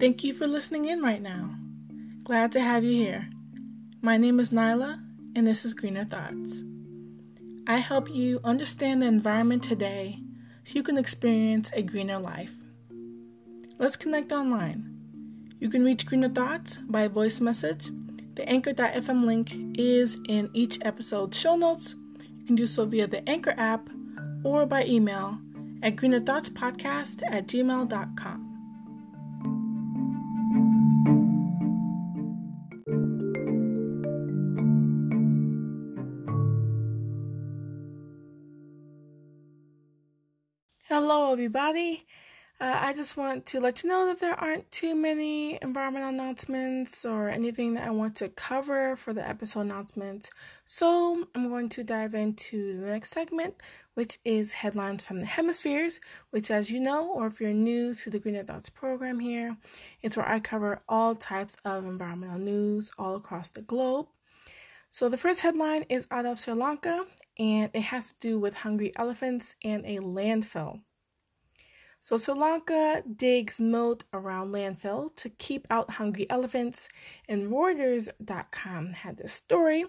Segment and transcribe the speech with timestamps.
[0.00, 1.56] Thank you for listening in right now.
[2.24, 3.28] Glad to have you here.
[4.00, 4.98] My name is Nyla,
[5.36, 6.62] and this is Greener Thoughts.
[7.66, 10.20] I help you understand the environment today
[10.64, 12.54] so you can experience a greener life.
[13.78, 14.90] Let's connect online.
[15.58, 17.90] You can reach Greener Thoughts by voice message.
[18.36, 21.94] The anchor.fm link is in each episode's show notes.
[22.38, 23.90] You can do so via the Anchor app
[24.44, 25.38] or by email
[25.82, 28.50] at greenerthoughtspodcast at gmail.com.
[40.88, 42.04] Hello, everybody.
[42.60, 47.06] Uh, I just want to let you know that there aren't too many environmental announcements
[47.06, 50.28] or anything that I want to cover for the episode announcement.
[50.66, 53.54] So I'm going to dive into the next segment,
[53.94, 56.00] which is headlines from the hemispheres,
[56.32, 59.56] which, as you know, or if you're new to the Greener Thoughts program here,
[60.02, 64.08] it's where I cover all types of environmental news all across the globe.
[64.90, 67.06] So the first headline is out of Sri Lanka,
[67.38, 70.80] and it has to do with hungry elephants and a landfill.
[72.02, 76.88] So Sri Lanka digs moat around landfill to keep out hungry elephants,
[77.28, 79.84] and Reuters.com had this story,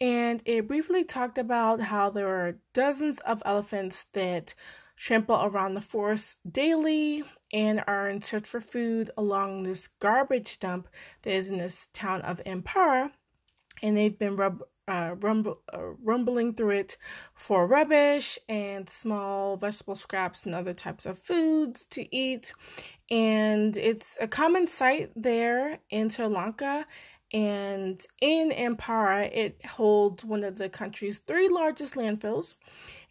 [0.00, 4.54] and it briefly talked about how there are dozens of elephants that
[4.96, 7.22] trample around the forest daily
[7.52, 10.88] and are in search for food along this garbage dump
[11.20, 13.12] that is in this town of Ampara,
[13.82, 16.96] and they've been rub- uh, rumble, uh, rumbling through it
[17.34, 22.52] for rubbish and small vegetable scraps and other types of foods to eat.
[23.10, 26.86] And it's a common sight there in Sri Lanka.
[27.32, 32.56] And in Ampara, it holds one of the country's three largest landfills.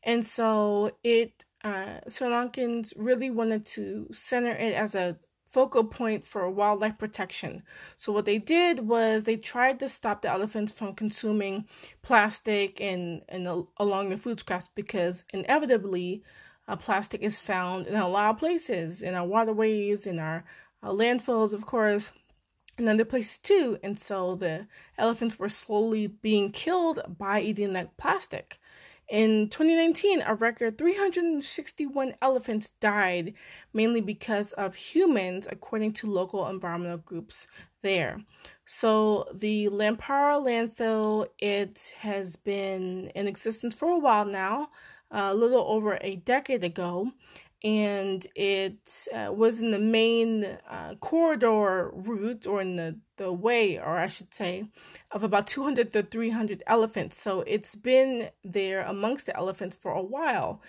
[0.04, 5.18] And so it uh, Sri Lankans really wanted to center it as a
[5.52, 7.62] focal point for wildlife protection.
[7.98, 11.66] So what they did was they tried to stop the elephants from consuming
[12.02, 13.48] plastic and and
[13.78, 16.24] along the food scraps because inevitably
[16.68, 20.44] uh, plastic is found in a lot of places in our waterways in our
[20.82, 22.12] uh, landfills of course
[22.78, 24.68] and other places too and so the
[24.98, 28.60] elephants were slowly being killed by eating that plastic
[29.12, 33.34] in 2019, a record 361 elephants died,
[33.74, 37.46] mainly because of humans, according to local environmental groups
[37.82, 38.22] there.
[38.64, 44.70] So the Ampara landfill, it has been in existence for a while now,
[45.12, 47.12] a little over a decade ago,
[47.66, 53.78] and it uh, was in the main uh, corridor route or in the, the way
[53.78, 54.66] or i should say
[55.12, 57.22] of about 200 to 300 elephants.
[57.22, 60.62] So it's been there amongst the elephants for a while.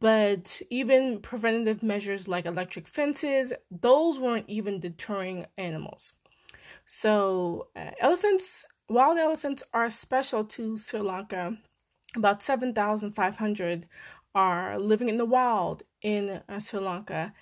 [0.00, 6.14] But even preventative measures like electric fences those weren't even deterring animals.
[6.84, 11.58] So uh, elephants wild elephants are special to sri lanka.
[12.14, 13.86] About 7500
[14.34, 17.32] are living in the wild in uh, Sri Lanka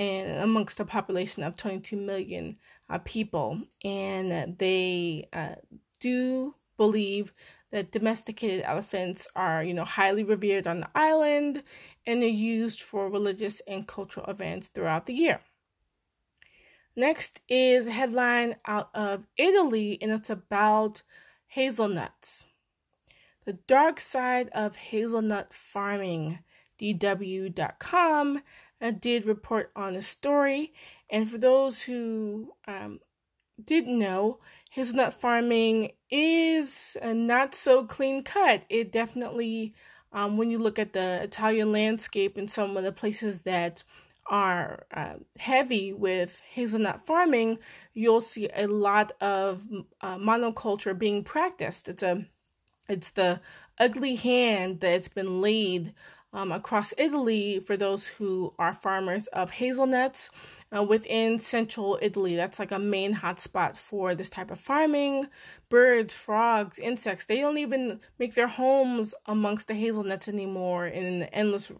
[0.00, 2.56] and amongst a population of 22 million
[2.88, 3.60] uh, people.
[3.84, 5.56] And they uh,
[6.00, 7.34] do believe
[7.70, 11.62] that domesticated elephants are, you know, highly revered on the island
[12.06, 15.40] and are used for religious and cultural events throughout the year.
[16.96, 21.02] Next is a headline out of Italy, and it's about
[21.48, 22.46] hazelnuts.
[23.44, 26.38] The dark side of hazelnut farming.
[26.80, 28.40] DW.com
[28.80, 30.72] uh, did report on the story.
[31.10, 33.00] And for those who um,
[33.62, 34.38] didn't know,
[34.70, 38.62] hazelnut farming is uh, not so clean cut.
[38.68, 39.74] It definitely,
[40.12, 43.82] um, when you look at the Italian landscape and some of the places that
[44.26, 47.58] are uh, heavy with hazelnut farming,
[47.92, 49.66] you'll see a lot of
[50.00, 51.88] uh, monoculture being practiced.
[51.88, 52.26] It's a
[52.88, 53.40] it's the
[53.78, 55.94] ugly hand that's been laid
[56.32, 60.30] um, across Italy for those who are farmers of hazelnuts
[60.76, 62.36] uh, within central Italy.
[62.36, 65.26] That's like a main hotspot for this type of farming.
[65.68, 71.34] Birds, frogs, insects, they don't even make their homes amongst the hazelnuts anymore in the
[71.34, 71.72] endless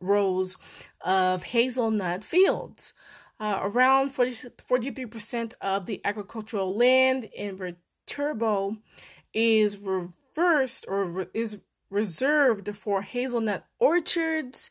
[0.00, 0.56] rows
[1.00, 2.92] of hazelnut fields.
[3.38, 8.78] Uh, around 40, 43% of the agricultural land in Viterbo
[9.34, 11.58] is reversed or re- is
[11.90, 14.70] reserved for hazelnut orchards,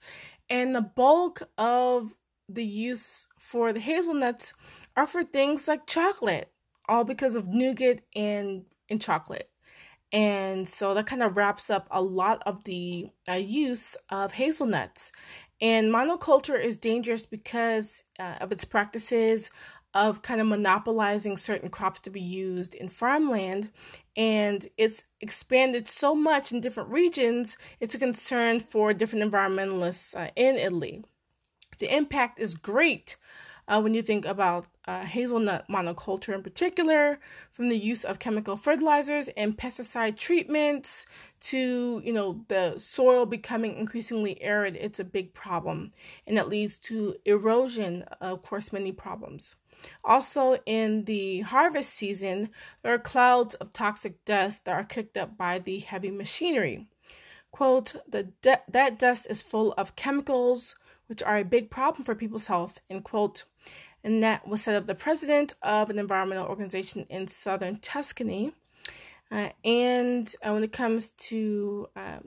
[0.49, 2.15] and the bulk of
[2.47, 4.53] the use for the hazelnuts
[4.95, 6.51] are for things like chocolate,
[6.87, 9.49] all because of nougat and, and chocolate.
[10.11, 15.11] And so that kind of wraps up a lot of the uh, use of hazelnuts.
[15.59, 19.49] And monoculture is dangerous because uh, of its practices
[19.95, 23.71] of kind of monopolizing certain crops to be used in farmland.
[24.15, 30.29] And it's expanded so much in different regions, it's a concern for different environmentalists uh,
[30.35, 31.03] in Italy.
[31.79, 33.15] The impact is great
[33.67, 37.19] uh, when you think about uh, hazelnut monoculture in particular,
[37.51, 41.05] from the use of chemical fertilizers and pesticide treatments
[41.39, 45.91] to you know the soil becoming increasingly arid, it's a big problem,
[46.27, 48.03] and that leads to erosion.
[48.21, 49.55] Of course, many problems.
[50.03, 52.49] Also, in the harvest season,
[52.81, 56.87] there are clouds of toxic dust that are kicked up by the heavy machinery.
[57.51, 60.75] Quote, the de- that dust is full of chemicals,
[61.07, 63.45] which are a big problem for people's health, end quote.
[64.03, 68.53] And that was said of the president of an environmental organization in southern Tuscany.
[69.31, 72.19] Uh, and uh, when it comes to uh,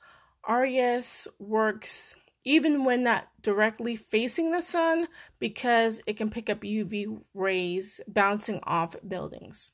[0.47, 2.15] AuREUS works
[2.47, 5.07] even when not directly facing the sun
[5.39, 9.71] because it can pick up UV rays bouncing off buildings.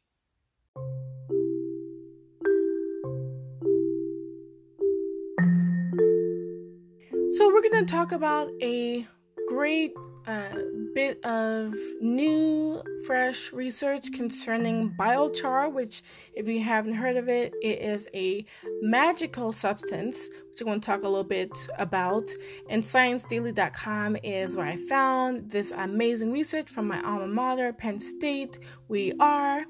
[7.29, 9.07] So, we're going to talk about a
[9.51, 9.93] great
[10.27, 10.55] uh,
[10.95, 16.03] bit of new, fresh research concerning biochar, which,
[16.33, 18.45] if you haven't heard of it, it is a
[18.81, 22.29] magical substance, which I'm going to talk a little bit about.
[22.69, 28.57] And ScienceDaily.com is where I found this amazing research from my alma mater, Penn State.
[28.87, 29.65] We are.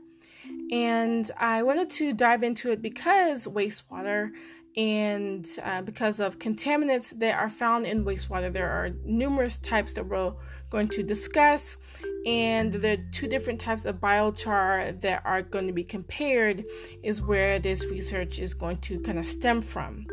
[0.72, 4.30] And I wanted to dive into it because wastewater
[4.78, 8.52] and uh, because of contaminants that are found in wastewater.
[8.52, 10.34] There are numerous types that we're
[10.70, 11.78] going to discuss,
[12.26, 16.64] and the two different types of biochar that are going to be compared
[17.04, 20.08] is where this research is going to kind of stem from.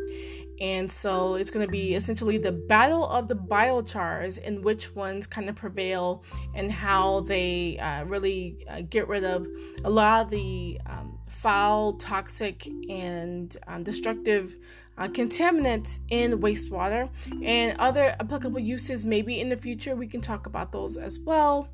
[0.61, 5.25] And so it's going to be essentially the battle of the biochars and which ones
[5.25, 6.23] kind of prevail
[6.53, 9.47] and how they uh, really uh, get rid of
[9.83, 14.55] a lot of the um, foul, toxic, and um, destructive
[14.99, 17.09] uh, contaminants in wastewater
[17.41, 19.95] and other applicable uses maybe in the future.
[19.95, 21.69] We can talk about those as well.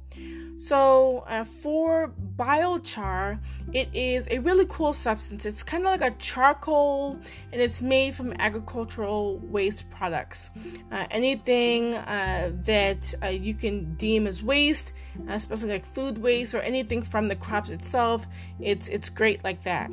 [0.57, 3.39] So, uh, for biochar,
[3.73, 5.45] it is a really cool substance.
[5.45, 7.19] It's kind of like a charcoal
[7.51, 10.51] and it's made from agricultural waste products.
[10.93, 14.93] Uh, anything uh, that uh, you can deem as waste,
[15.27, 18.25] especially like food waste or anything from the crops itself,
[18.61, 19.91] it's, it's great like that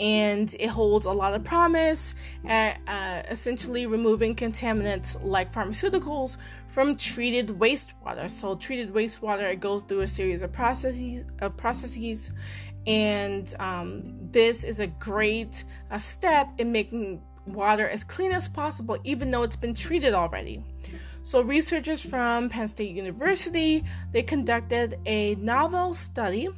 [0.00, 6.36] and it holds a lot of promise at uh, essentially removing contaminants like pharmaceuticals
[6.68, 8.30] from treated wastewater.
[8.30, 12.32] So, treated wastewater it goes through a series of processes of processes,
[12.86, 18.98] and um, this is a great uh, step in making water as clean as possible,
[19.04, 20.62] even though it's been treated already.
[21.22, 26.48] So researchers from Penn State University, they conducted a novel study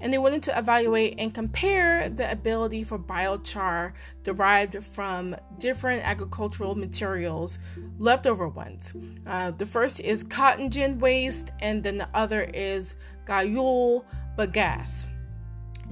[0.00, 3.92] and they wanted to evaluate and compare the ability for biochar
[4.22, 7.58] derived from different agricultural materials,
[7.98, 8.94] leftover ones.
[9.26, 12.94] Uh, the first is cotton gin waste and then the other is
[13.24, 14.04] guayule
[14.36, 15.06] bagasse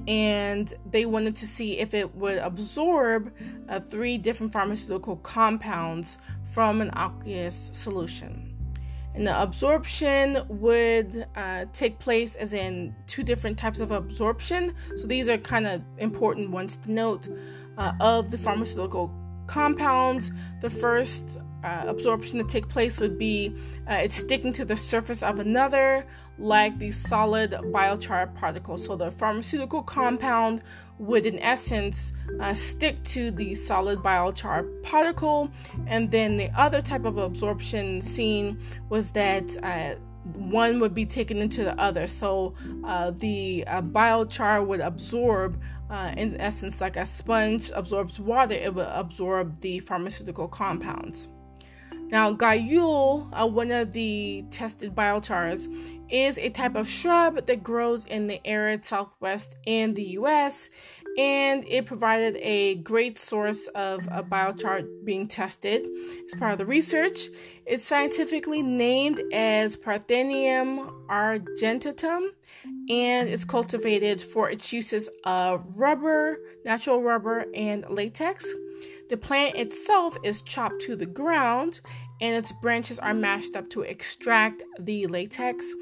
[0.07, 3.33] and they wanted to see if it would absorb
[3.67, 8.46] uh, three different pharmaceutical compounds from an aqueous solution.
[9.17, 14.75] And the absorption would uh, take place as in two different types of absorption.
[14.95, 17.27] So these are kind of important ones to note
[17.79, 19.11] uh, of the pharmaceutical
[19.47, 20.29] compounds.
[20.61, 23.53] The first uh, absorption to take place would be
[23.89, 26.05] uh, it's sticking to the surface of another,
[26.37, 28.77] like the solid biochar particle.
[28.77, 30.61] So the pharmaceutical compound
[30.99, 35.51] would, in essence, uh, stick to the solid biochar particle,
[35.87, 38.59] and then the other type of absorption seen
[38.89, 39.95] was that uh,
[40.35, 42.07] one would be taken into the other.
[42.07, 45.59] So uh, the uh, biochar would absorb,
[45.89, 51.29] uh, in essence, like a sponge absorbs water, it would absorb the pharmaceutical compounds.
[52.09, 55.67] Now, Guayule, uh, one of the tested biochars,
[56.09, 60.69] is a type of shrub that grows in the arid southwest in the US,
[61.17, 65.85] and it provided a great source of a biochar being tested
[66.25, 67.27] as part of the research.
[67.65, 72.29] It's scientifically named as Parthenium argentatum
[72.89, 78.47] and is cultivated for its uses of rubber, natural rubber, and latex.
[79.09, 81.81] The plant itself is chopped to the ground
[82.19, 85.73] and its branches are mashed up to extract the latex.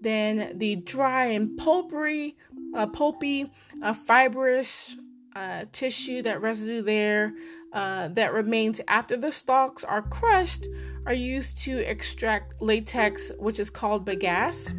[0.00, 2.34] Then the dry and pulpery,
[2.74, 3.50] uh, pulpy,
[3.82, 4.96] uh, fibrous
[5.34, 7.34] uh, tissue, that residue there
[7.72, 10.68] uh, that remains after the stalks are crushed,
[11.06, 14.72] are used to extract latex, which is called bagasse.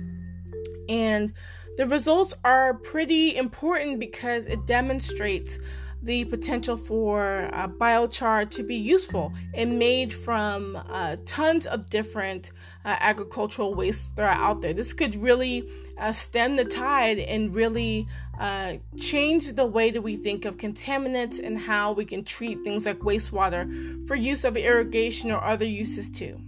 [0.87, 1.33] And
[1.77, 5.59] the results are pretty important because it demonstrates
[6.05, 12.51] the potential for biochar to be useful and made from uh, tons of different
[12.85, 14.73] uh, agricultural wastes that are out there.
[14.73, 18.07] This could really uh, stem the tide and really
[18.39, 22.85] uh, change the way that we think of contaminants and how we can treat things
[22.85, 26.39] like wastewater for use of irrigation or other uses too.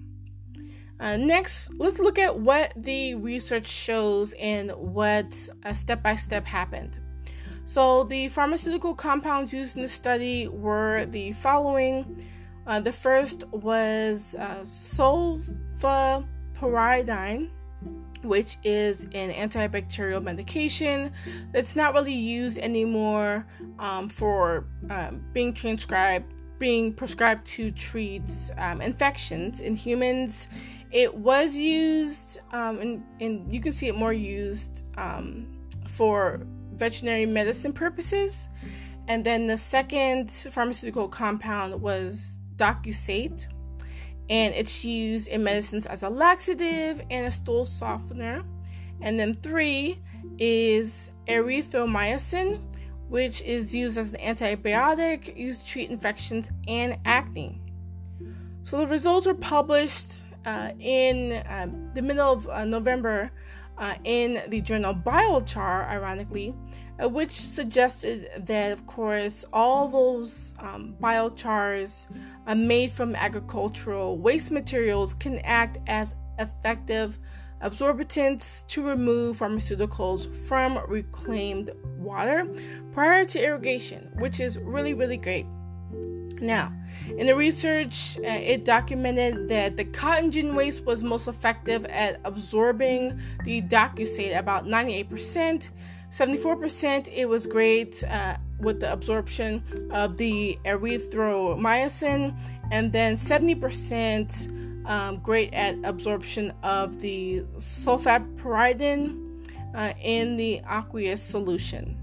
[0.99, 5.33] Uh, next, let's look at what the research shows and what
[5.71, 6.99] step by step happened.
[7.67, 12.25] So, the pharmaceutical compounds used in the study were the following.
[12.65, 17.49] Uh, the first was uh, sulfapyridine,
[18.23, 21.11] which is an antibacterial medication
[21.51, 23.45] that's not really used anymore
[23.79, 30.47] um, for um, being transcribed, being prescribed to treat um, infections in humans.
[30.91, 35.47] It was used, um, and, and you can see it more used um,
[35.85, 36.47] for
[36.77, 38.49] veterinary medicine purposes.
[39.07, 43.47] And then the second pharmaceutical compound was docusate,
[44.29, 48.43] and it's used in medicines as a laxative and a stool softener.
[49.01, 49.99] And then three
[50.37, 52.61] is erythromycin,
[53.07, 57.61] which is used as an antibiotic used to treat infections and acne.
[58.63, 63.31] So the results were published uh, in um, the middle of uh, November
[63.77, 66.55] uh, in the journal Biochar, ironically,
[67.01, 72.07] uh, which suggested that, of course, all those um, biochars
[72.47, 77.19] uh, made from agricultural waste materials can act as effective
[77.61, 82.47] absorbents to remove pharmaceuticals from reclaimed water
[82.93, 85.45] prior to irrigation, which is really, really great.
[86.41, 86.73] Now,
[87.17, 92.19] in the research, uh, it documented that the cotton gin waste was most effective at
[92.23, 95.69] absorbing the docusate, about 98%.
[96.09, 102.35] 74% it was great uh, with the absorption of the erythromycin,
[102.71, 109.27] and then 70% um, great at absorption of the sulfapyridine
[109.75, 111.97] uh, in the aqueous solution.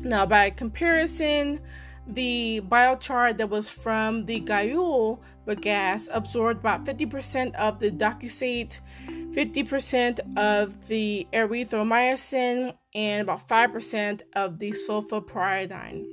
[0.00, 1.60] Now, by comparison,
[2.08, 10.20] the biochar that was from the Guayule bagasse absorbed about 50% of the docusate, 50%
[10.36, 16.06] of the erythromycin, and about 5% of the sulfapyridine.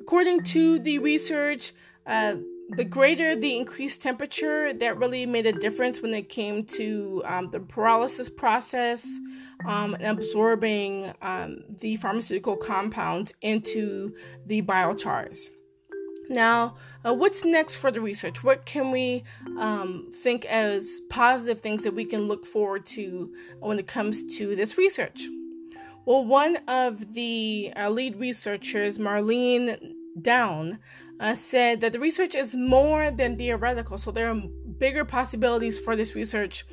[0.00, 1.72] According to the research,
[2.06, 2.36] uh,
[2.70, 7.50] the greater the increased temperature, that really made a difference when it came to um,
[7.50, 9.06] the pyrolysis process
[9.66, 14.14] um, and absorbing um, the pharmaceutical compounds into
[14.46, 15.50] the biochars.
[16.28, 18.42] Now, uh, what's next for the research?
[18.42, 19.24] What can we
[19.58, 24.56] um, think as positive things that we can look forward to when it comes to
[24.56, 25.28] this research?
[26.06, 30.78] Well, one of the uh, lead researchers, Marlene Ndoun,
[31.22, 34.34] uh, said that the research is more than theoretical, so there are
[34.78, 36.64] bigger possibilities for this research.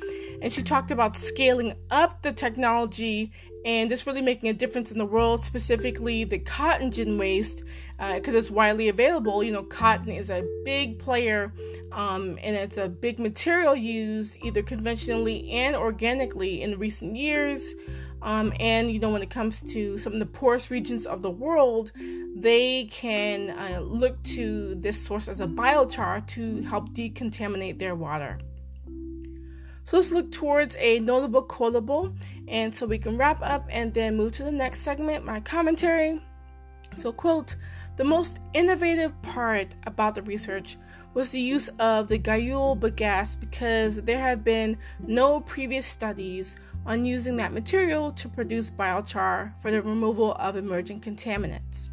[0.42, 3.30] And she talked about scaling up the technology
[3.64, 7.62] and this really making a difference in the world, specifically the cotton gin waste,
[7.98, 9.44] because uh, it's widely available.
[9.44, 11.52] You know, cotton is a big player
[11.92, 17.74] um, and it's a big material used either conventionally and organically in recent years.
[18.22, 21.30] Um, and you know, when it comes to some of the poorest regions of the
[21.30, 21.92] world,
[22.34, 28.38] they can uh, look to this source as a biochar to help decontaminate their water.
[29.84, 32.14] So let's look towards a notable quotable,
[32.46, 36.22] and so we can wrap up and then move to the next segment, my commentary.
[36.94, 37.56] So, quote,
[37.96, 40.76] the most innovative part about the research
[41.14, 47.04] was the use of the Guayule bagasse because there have been no previous studies on
[47.04, 51.88] using that material to produce biochar for the removal of emerging contaminants.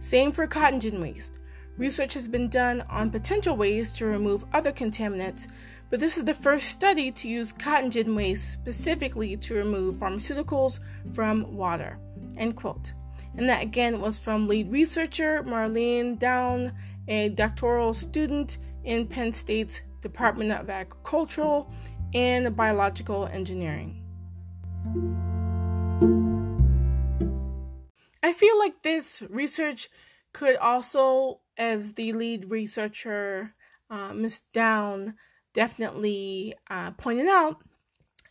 [0.00, 1.38] Same for cotton gin waste.
[1.76, 5.48] Research has been done on potential ways to remove other contaminants,
[5.90, 10.78] but this is the first study to use cotton gin waste specifically to remove pharmaceuticals
[11.12, 11.98] from water.
[12.36, 12.92] End quote.
[13.36, 16.72] And that again was from lead researcher Marlene Ndoun,
[17.08, 21.70] a doctoral student in Penn State's Department of Agricultural
[22.12, 24.00] and Biological Engineering.
[28.22, 29.88] I feel like this research
[30.32, 33.54] could also, as the lead researcher,
[33.90, 35.14] uh, Miss Ndoun,
[35.52, 37.62] definitely uh, pointed out,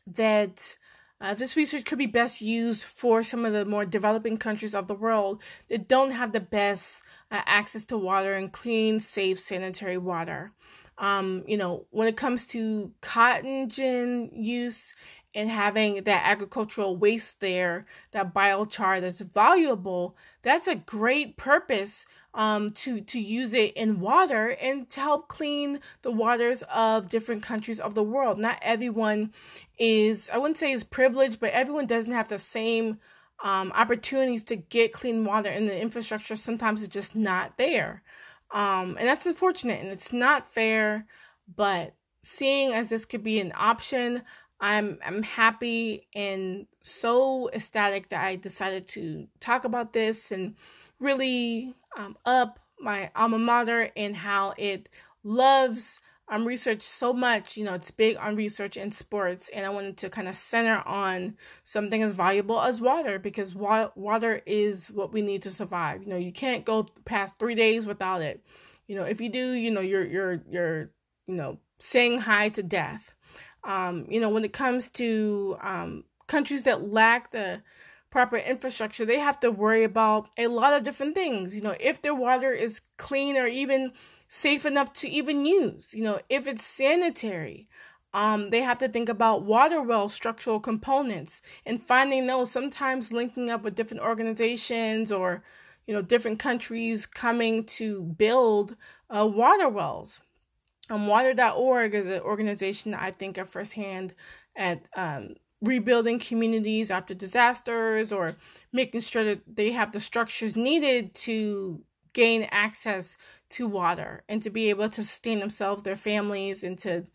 [0.06, 0.75] that
[1.24, 4.88] uh, this research could be best used for some of the more developing countries of
[4.88, 7.01] the world that don't have the best
[7.32, 10.51] uh, access to water and clean, safe, sanitary water.
[10.98, 14.94] Um, you know, when it comes to cotton gin use
[15.36, 22.72] and having that agricultural waste there, that biochar that's valuable, that's a great purpose um,
[22.72, 27.80] to to use it in water and to help clean the waters of different countries
[27.80, 28.40] of the world.
[28.40, 29.34] Not everyone
[29.78, 33.00] is I wouldn't say is privileged, but everyone doesn't have the same
[33.44, 38.02] um, opportunities to get clean water, and the infrastructure sometimes is just not there.
[38.52, 41.06] Um, and that's unfortunate, and it's not fair.
[41.54, 44.24] But seeing as this could be an option,
[44.63, 50.55] I'm I'm happy and so ecstatic that I decided to talk about this and
[51.00, 54.88] really um, up my alma mater and how it
[55.22, 57.58] loves um, research so much.
[57.58, 60.82] You know, it's big on research and sports, and I wanted to kind of center
[60.86, 66.03] on something as valuable as water because wa- water is what we need to survive.
[66.03, 68.41] You know, you can't go past three days without it.
[68.88, 70.91] You know, if you do, you know, you're you're you're
[71.28, 73.13] you know saying hi to death.
[73.63, 77.62] Um, you know, when it comes to um, countries that lack the
[78.10, 81.56] proper infrastructure, they have to worry about a lot of different things.
[81.56, 83.93] You know, if their water is clean or even
[84.28, 87.67] safe enough to even use, you know, if it's sanitary.
[88.15, 93.49] Um, they have to think about water well structural components and finding those sometimes linking
[93.49, 95.43] up with different organizations or
[95.88, 98.76] you know different countries coming to build
[99.10, 100.21] uh, water wells
[100.89, 104.13] um, water.org is an organization that i think of firsthand
[104.56, 108.36] at um, rebuilding communities after disasters or
[108.72, 113.17] making sure that they have the structures needed to gain access
[113.50, 117.06] to water and to be able to sustain themselves, their families, and to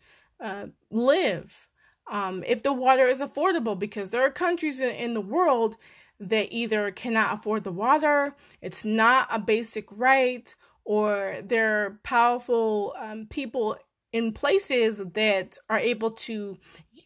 [0.41, 1.67] uh, live.
[2.11, 5.77] Um, if the water is affordable, because there are countries in, in the world
[6.19, 10.53] that either cannot afford the water, it's not a basic right,
[10.89, 13.77] or there are powerful um, people
[14.11, 16.57] in places that are able to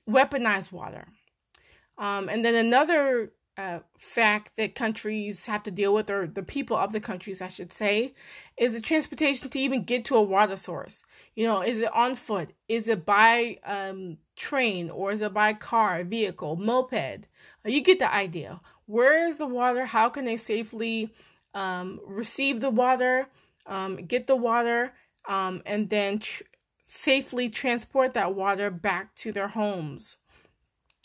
[0.09, 1.05] weaponize water.
[1.97, 6.77] Um, and then another uh, fact that countries have to deal with, or the people
[6.77, 8.13] of the countries, I should say,
[8.55, 11.03] is the transportation to even get to a water source.
[11.35, 12.53] You know, is it on foot?
[12.69, 14.89] Is it by um, train?
[14.91, 17.27] Or is it by car, vehicle, moped?
[17.65, 18.61] Uh, you get the idea.
[18.85, 19.87] Where is the water?
[19.87, 21.13] How can they safely
[21.53, 23.27] um, receive the water,
[23.65, 24.93] um, get the water,
[25.27, 26.43] um, and then tr-
[26.85, 30.17] safely transport that water back to their homes?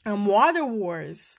[0.09, 1.37] um, water wars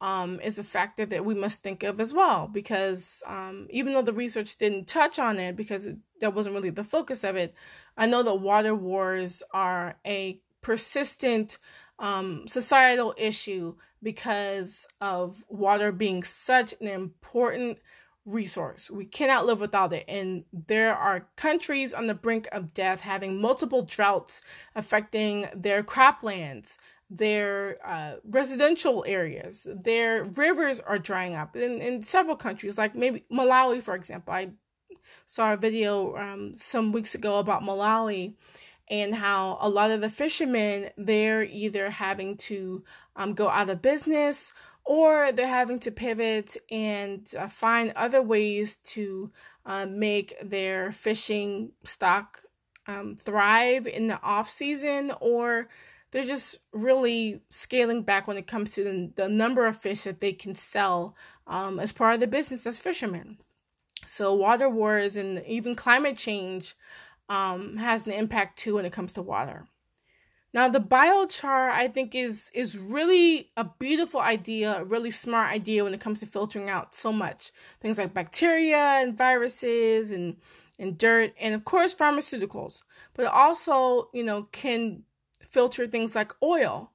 [0.00, 4.02] um, is a factor that we must think of as well because um, even though
[4.02, 7.54] the research didn't touch on it because it, that wasn't really the focus of it,
[7.96, 11.58] I know that water wars are a persistent
[11.98, 17.78] um, societal issue because of water being such an important
[18.24, 18.90] resource.
[18.90, 20.04] We cannot live without it.
[20.08, 24.42] And there are countries on the brink of death having multiple droughts
[24.74, 26.76] affecting their croplands,
[27.10, 33.24] their uh, residential areas, their rivers are drying up in, in several countries, like maybe
[33.30, 34.32] Malawi, for example.
[34.32, 34.50] I
[35.26, 38.34] saw a video um, some weeks ago about Malawi
[38.88, 42.84] and how a lot of the fishermen they're either having to
[43.16, 44.52] um, go out of business
[44.84, 49.30] or they're having to pivot and uh, find other ways to
[49.64, 52.42] uh, make their fishing stock
[52.86, 55.68] um, thrive in the off season or
[56.10, 60.20] they're just really scaling back when it comes to the, the number of fish that
[60.20, 61.16] they can sell
[61.46, 63.38] um, as part of the business as fishermen.
[64.04, 66.74] So water wars and even climate change
[67.28, 69.66] um, has an impact too when it comes to water.
[70.54, 75.84] Now the biochar I think is is really a beautiful idea, a really smart idea
[75.84, 80.36] when it comes to filtering out so much things like bacteria and viruses and
[80.78, 82.82] and dirt and of course pharmaceuticals.
[83.14, 85.04] But it also, you know, can
[85.40, 86.92] filter things like oil,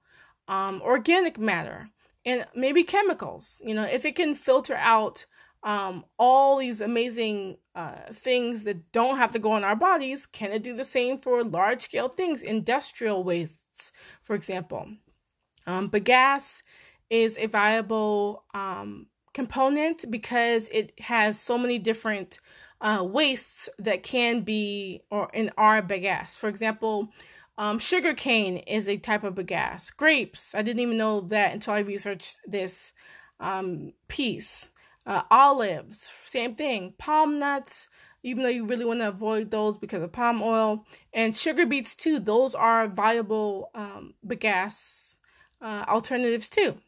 [0.48, 1.89] um, organic matter,
[2.26, 3.62] and maybe chemicals.
[3.65, 5.26] You know, if it can filter out
[5.67, 10.53] um, all these amazing uh, things that don't have to go in our bodies, can
[10.53, 14.88] it do the same for large scale things, industrial wastes, for example?
[15.65, 16.62] Um, bagasse
[17.10, 22.39] is a viable um, component because it has so many different
[22.80, 26.38] uh, wastes that can be or in our bagasse.
[26.38, 27.10] For example,
[27.58, 29.93] um, sugar cane is a type of bagasse.
[29.97, 32.93] Grapes, I didn't even know that until I researched this
[33.41, 34.69] um, piece.
[35.08, 36.93] Uh, olives, same thing.
[36.98, 37.88] Palm nuts,
[38.24, 40.86] even though you really want to avoid those because of palm oil.
[41.13, 42.20] And sugar beets, too.
[42.20, 45.15] Those are viable um, bagasse
[45.62, 46.80] uh, alternatives, too.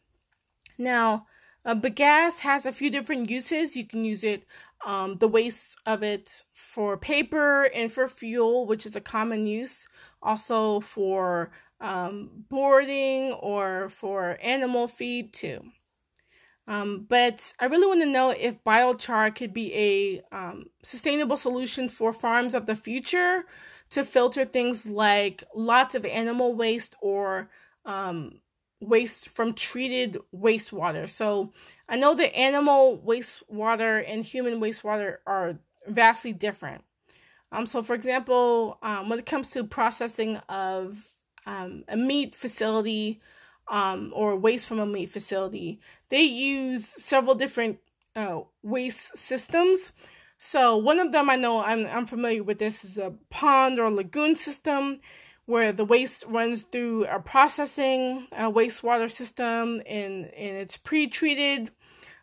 [0.76, 1.26] Now,
[1.64, 3.74] uh, bagasse has a few different uses.
[3.74, 4.44] You can use it,
[4.84, 9.88] um, the waste of it for paper and for fuel, which is a common use.
[10.22, 15.64] Also for um, boarding or for animal feed, too.
[16.66, 21.88] Um, but I really want to know if biochar could be a um, sustainable solution
[21.88, 23.44] for farms of the future
[23.90, 27.50] to filter things like lots of animal waste or
[27.84, 28.40] um,
[28.80, 31.08] waste from treated wastewater.
[31.08, 31.52] So
[31.88, 36.84] I know that animal wastewater and human wastewater are vastly different.
[37.52, 41.04] Um, so, for example, um, when it comes to processing of
[41.46, 43.20] um, a meat facility,
[43.70, 45.80] um, or waste from a meat facility.
[46.10, 47.78] They use several different
[48.14, 49.92] uh, waste systems.
[50.36, 53.90] So one of them I know I'm, I'm familiar with this is a pond or
[53.90, 55.00] lagoon system
[55.46, 61.70] where the waste runs through a processing a wastewater system and, and it's pre-treated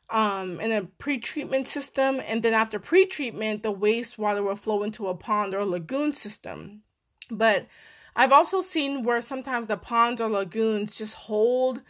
[0.10, 5.16] um, in a pre-treatment system and then after pre-treatment the wastewater will flow into a
[5.16, 6.82] pond or lagoon system
[7.30, 7.68] but
[8.18, 11.82] I've also seen where sometimes the ponds or lagoons just hold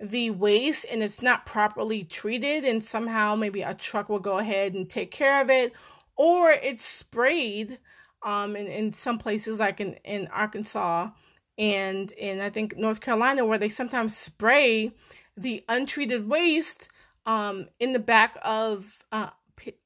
[0.00, 4.74] the waste and it's not properly treated, and somehow maybe a truck will go ahead
[4.74, 5.72] and take care of it,
[6.16, 7.78] or it's sprayed
[8.24, 11.10] um, in, in some places like in, in Arkansas
[11.56, 14.92] and in I think North Carolina, where they sometimes spray
[15.36, 16.88] the untreated waste
[17.26, 19.30] um, in the back of uh,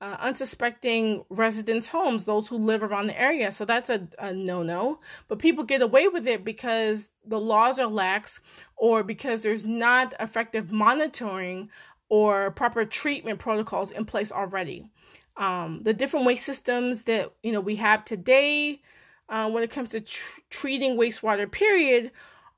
[0.00, 3.52] uh, unsuspecting residents' homes, those who live around the area.
[3.52, 5.00] So that's a, a no no.
[5.28, 8.40] But people get away with it because the laws are lax
[8.76, 11.70] or because there's not effective monitoring
[12.08, 14.90] or proper treatment protocols in place already.
[15.36, 18.82] Um, the different waste systems that you know we have today
[19.28, 22.10] uh, when it comes to tr- treating wastewater, period,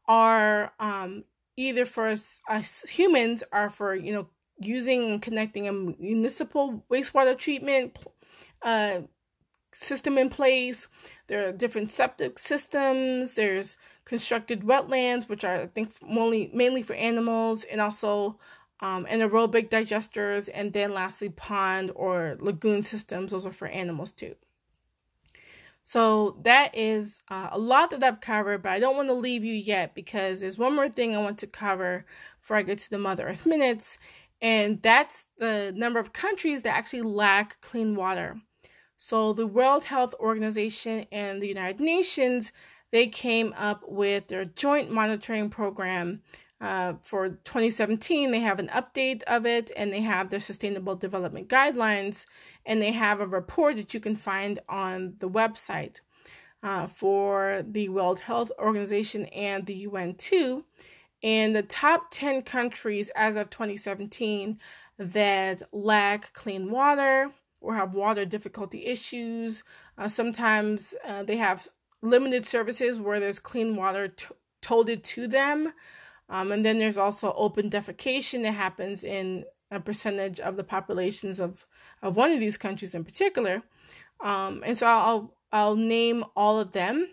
[0.09, 1.25] are um,
[1.57, 4.29] either for us, us humans or for you know
[4.64, 7.98] using and connecting a municipal wastewater treatment
[8.62, 9.01] uh,
[9.72, 10.88] system in place.
[11.27, 13.35] There are different septic systems.
[13.35, 18.38] There's constructed wetlands, which are I think mainly mainly for animals, and also
[18.81, 23.33] um, anaerobic digesters, and then lastly pond or lagoon systems.
[23.33, 24.35] Those are for animals too.
[25.85, 29.44] So that is uh, a lot that I've covered, but I don't want to leave
[29.44, 32.07] you yet because there's one more thing I want to cover
[32.40, 33.98] before I get to the Mother Earth minutes,
[34.42, 38.37] and that's the number of countries that actually lack clean water.
[38.98, 42.52] So the World Health Organization and the United Nations
[42.92, 46.20] they came up with their joint monitoring program
[46.61, 48.31] uh, for 2017.
[48.31, 52.26] They have an update of it, and they have their sustainable development guidelines,
[52.64, 56.00] and they have a report that you can find on the website
[56.62, 60.64] uh, for the World Health Organization and the UN too
[61.22, 64.58] in the top 10 countries as of 2017
[64.98, 69.62] that lack clean water or have water difficulty issues.
[69.96, 71.68] Uh, sometimes uh, they have
[72.02, 74.26] limited services where there's clean water t-
[74.61, 75.72] toted to them.
[76.28, 81.38] Um, and then there's also open defecation that happens in a percentage of the populations
[81.38, 81.66] of,
[82.02, 83.62] of one of these countries in particular.
[84.20, 87.08] Um, and so I'll, I'll name all of them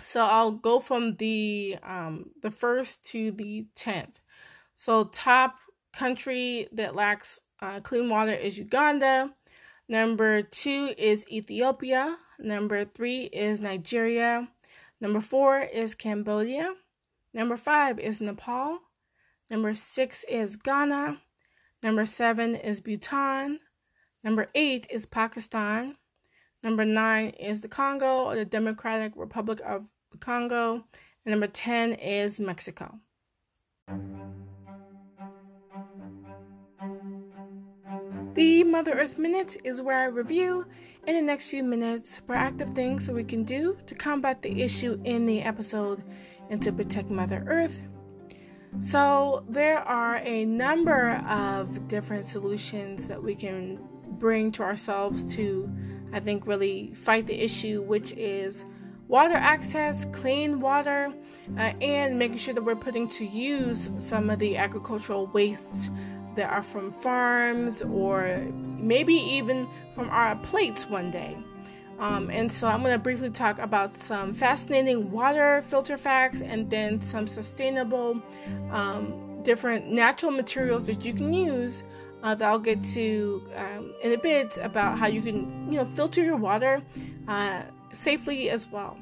[0.00, 4.20] so I'll go from the um, the first to the tenth.
[4.74, 5.58] So top
[5.92, 9.34] country that lacks uh, clean water is Uganda.
[9.88, 12.16] Number two is Ethiopia.
[12.38, 14.48] Number three is Nigeria.
[15.00, 16.74] Number four is Cambodia.
[17.34, 18.78] Number five is Nepal.
[19.50, 21.20] Number six is Ghana.
[21.82, 23.60] Number seven is Bhutan.
[24.24, 25.96] Number eight is Pakistan.
[26.62, 30.84] Number nine is the Congo or the Democratic Republic of the Congo.
[31.24, 33.00] And number 10 is Mexico.
[38.34, 40.66] The Mother Earth Minute is where I review
[41.06, 45.00] in the next few minutes proactive things that we can do to combat the issue
[45.04, 46.02] in the episode
[46.48, 47.80] and to protect Mother Earth.
[48.78, 53.78] So, there are a number of different solutions that we can
[54.18, 55.70] bring to ourselves to,
[56.12, 58.64] I think, really fight the issue, which is
[59.08, 61.12] water access, clean water,
[61.56, 65.90] uh, and making sure that we're putting to use some of the agricultural wastes
[66.34, 68.46] that are from farms or
[68.78, 71.36] maybe even from our plates one day.
[71.98, 76.68] Um, and so I'm going to briefly talk about some fascinating water filter facts and
[76.70, 78.20] then some sustainable,
[78.70, 81.82] um, different natural materials that you can use.
[82.22, 85.84] Uh, that I'll get to um, in a bit about how you can, you know,
[85.84, 86.80] filter your water
[87.26, 88.96] uh, safely as well.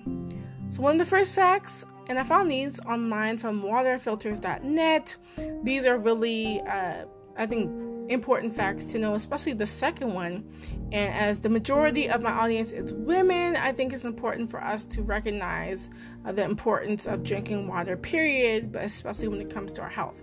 [0.68, 5.16] So one of the first facts, and I found these online from waterfilters.net.
[5.62, 7.04] These are really uh,
[7.40, 7.70] I think,
[8.10, 10.44] important facts to know, especially the second one.
[10.92, 14.84] And as the majority of my audience is women, I think it's important for us
[14.86, 15.88] to recognize
[16.26, 20.20] uh, the importance of drinking water, period, but especially when it comes to our health.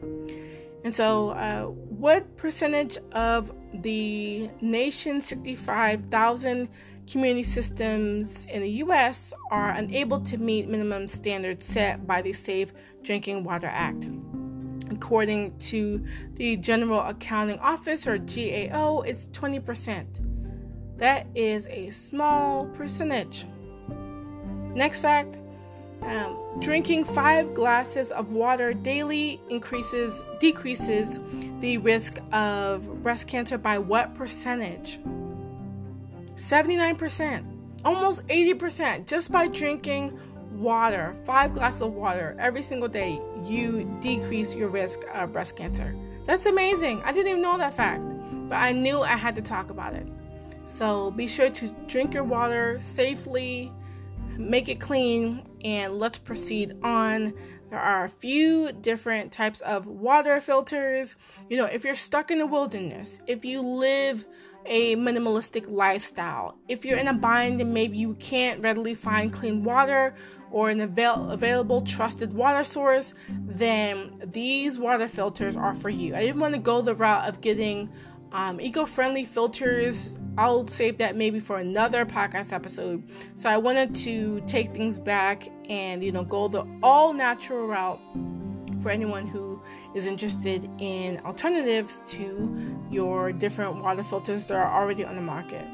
[0.88, 6.69] And so, uh, what percentage of the nation's 65,000
[7.12, 12.71] community systems in the US are unable to meet minimum standards set by the Safe
[13.04, 14.08] Drinking Water Act?
[14.89, 20.06] According to the General Accounting Office or GAO, it's 20%.
[21.00, 23.45] That is a small percentage.
[24.73, 25.38] Next fact
[26.01, 31.19] um, drinking five glasses of water daily increases decreases
[31.60, 34.99] the risk of breast cancer by what percentage
[36.36, 37.43] 79%
[37.83, 40.17] almost 80% just by drinking
[40.51, 45.95] water, five glasses of water every single day, you decrease your risk of breast cancer.
[46.25, 47.01] That's amazing.
[47.03, 48.03] I didn't even know that fact,
[48.49, 50.07] but I knew I had to talk about it.
[50.65, 53.71] So be sure to drink your water safely,
[54.38, 57.34] make it clean, and let's proceed on.
[57.69, 61.17] There are a few different types of water filters.
[61.50, 64.26] You know, if you're stuck in the wilderness, if you live
[64.65, 69.63] a minimalistic lifestyle, if you're in a bind and maybe you can't readily find clean
[69.63, 70.13] water
[70.50, 76.15] or an avail- available trusted water source, then these water filters are for you.
[76.15, 77.89] I didn't want to go the route of getting
[78.31, 80.17] um, eco-friendly filters.
[80.37, 83.03] I'll save that maybe for another podcast episode.
[83.35, 87.99] So I wanted to take things back and you know go the all natural route
[88.81, 89.61] for anyone who
[89.95, 92.55] is interested in alternatives to
[92.89, 95.65] your different water filters that are already on the market.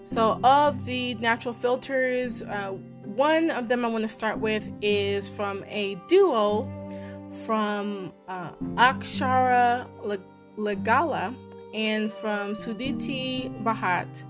[0.00, 2.72] So, of the natural filters, uh,
[3.04, 6.68] one of them I want to start with is from a duo
[7.46, 9.88] from uh, Akshara
[10.56, 11.34] Legala
[11.74, 14.24] and from Sudhiti Bhatt.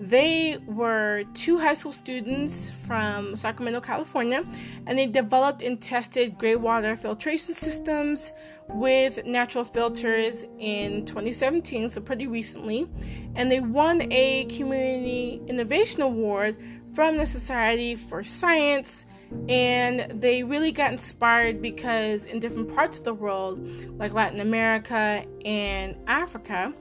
[0.00, 4.44] They were two high school students from Sacramento, California,
[4.86, 8.32] and they developed and tested gray water filtration systems
[8.68, 12.88] with natural filters in 2017, so pretty recently.
[13.36, 16.56] And they won a Community Innovation Award
[16.92, 19.06] from the Society for Science.
[19.48, 23.58] And they really got inspired because in different parts of the world,
[23.98, 26.72] like Latin America and Africa,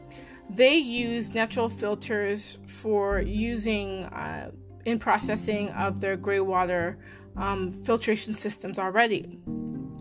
[0.50, 4.52] they use natural filters for using uh,
[4.86, 6.98] in processing of their gray water
[7.36, 9.40] um, filtration systems already.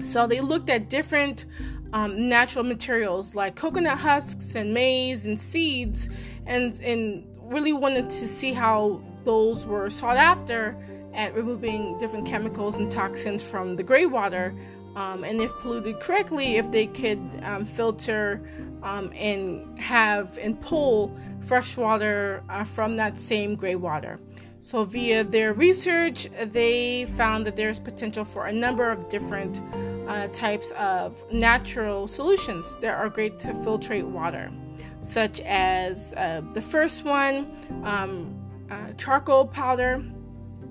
[0.02, 1.46] So they looked at different
[1.92, 6.08] um, natural materials like coconut husks and maize and seeds,
[6.46, 10.76] and and really wanted to see how those were sought after
[11.14, 14.54] at removing different chemicals and toxins from the gray water.
[14.96, 18.42] Um, and if polluted correctly, if they could um, filter
[18.82, 24.18] um, and have and pull fresh water uh, from that same gray water.
[24.60, 29.60] So, via their research, they found that there's potential for a number of different
[30.06, 34.52] uh, types of natural solutions that are great to filtrate water,
[35.00, 37.50] such as uh, the first one,
[37.82, 38.38] um,
[38.70, 39.98] uh, charcoal powder,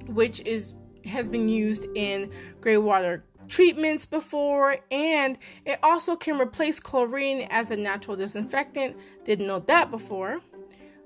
[0.08, 0.74] which is
[1.06, 7.70] has been used in gray water treatments before, and it also can replace chlorine as
[7.70, 8.96] a natural disinfectant.
[9.26, 10.42] Didn't know that before.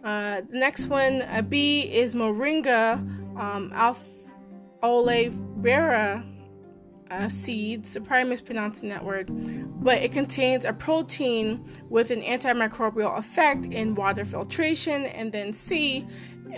[0.04, 3.00] Uh, the next one, a B, is Moringa
[3.38, 4.08] um, alf-
[4.84, 6.24] oleifera
[7.10, 7.98] uh, seeds.
[8.04, 9.32] Probably mispronouncing that word,
[9.84, 15.06] but it contains a protein with an antimicrobial effect in water filtration.
[15.06, 16.06] And then C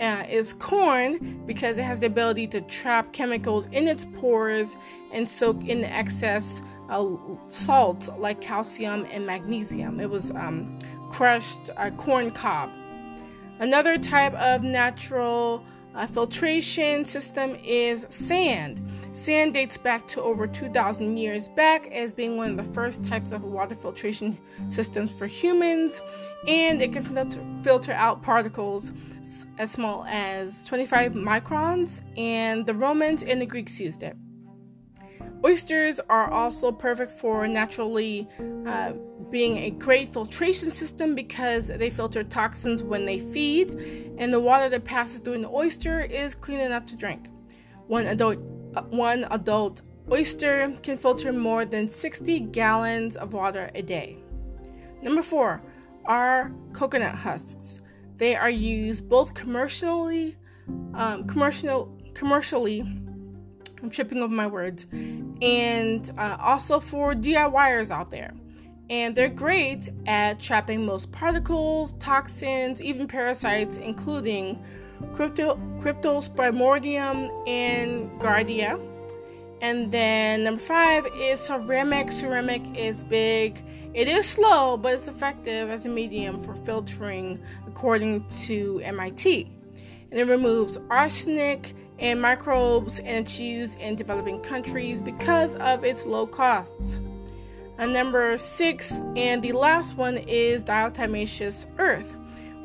[0.00, 4.76] uh, is corn because it has the ability to trap chemicals in its pores
[5.12, 7.06] and soak in the excess uh,
[7.48, 10.00] salts like calcium and magnesium.
[10.00, 10.78] It was um,
[11.10, 12.70] crushed uh, corn cob.
[13.58, 18.80] Another type of natural uh, filtration system is sand.
[19.18, 23.32] Sand dates back to over 2,000 years back as being one of the first types
[23.32, 26.00] of water filtration systems for humans,
[26.46, 27.02] and it can
[27.64, 28.92] filter, out particles
[29.58, 34.16] as small as 25 microns, and the Romans and the Greeks used it.
[35.44, 38.28] Oysters are also perfect for naturally
[38.68, 38.92] uh,
[39.30, 43.72] being a great filtration system because they filter toxins when they feed,
[44.16, 47.26] and the water that passes through an oyster is clean enough to drink.
[47.88, 48.38] One adult,
[48.90, 54.18] one adult oyster can filter more than 60 gallons of water a day.
[55.02, 55.62] Number four
[56.06, 57.80] are coconut husks.
[58.16, 60.36] They are used both commercially,
[60.94, 62.80] um, commercial, commercially.
[62.80, 68.34] I'm tripping over my words, and uh, also for DIYers out there.
[68.90, 74.64] And they're great at trapping most particles, toxins, even parasites, including
[75.12, 78.80] crypto, cryptosporidium and giardia.
[79.60, 82.12] And then number five is ceramic.
[82.12, 83.64] Ceramic is big.
[83.94, 89.50] It is slow, but it's effective as a medium for filtering, according to MIT.
[90.10, 96.06] And it removes arsenic and microbes, and it's used in developing countries because of its
[96.06, 97.00] low costs.
[97.78, 102.17] And number six, and the last one is diatomaceous earth.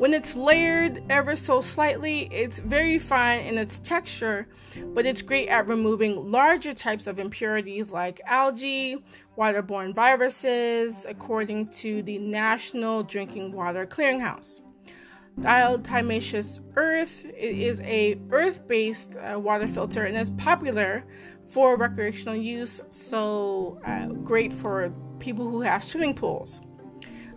[0.03, 4.49] When it's layered ever so slightly, it's very fine in its texture,
[4.87, 9.01] but it's great at removing larger types of impurities like algae,
[9.37, 14.59] waterborne viruses, according to the National Drinking Water Clearinghouse.
[15.39, 21.05] Diatomaceous earth is a earth-based uh, water filter and it's popular
[21.47, 26.59] for recreational use, so uh, great for people who have swimming pools.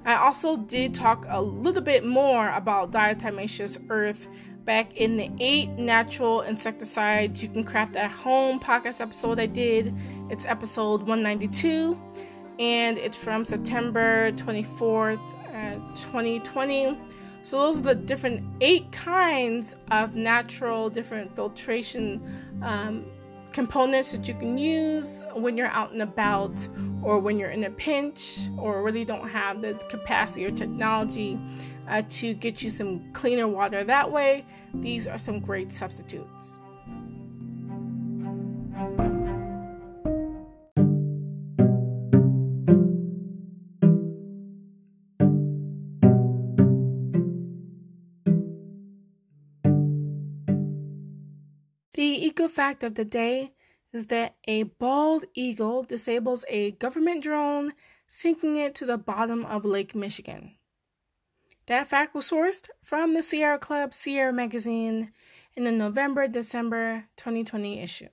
[0.06, 4.28] I also did talk a little bit more about diatomaceous earth
[4.64, 9.92] back in the eight natural insecticides you can craft at home podcast episode I did.
[10.30, 12.00] It's episode 192,
[12.60, 15.18] and it's from September 24th,
[15.52, 16.96] uh, 2020.
[17.42, 22.22] So those are the different eight kinds of natural different filtration
[22.62, 23.06] um,
[23.56, 26.68] components that you can use when you're out and about
[27.02, 31.40] or when you're in a pinch or really don't have the capacity or technology
[31.88, 34.44] uh, to get you some cleaner water that way.
[34.74, 36.58] These are some great substitutes.
[52.56, 53.52] Fact of the day
[53.92, 57.74] is that a bald eagle disables a government drone,
[58.06, 60.52] sinking it to the bottom of Lake Michigan.
[61.66, 65.12] That fact was sourced from the Sierra Club Sierra magazine
[65.54, 68.08] in the November December 2020 issue.